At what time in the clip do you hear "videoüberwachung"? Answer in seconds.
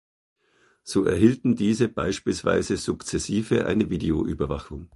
3.91-4.89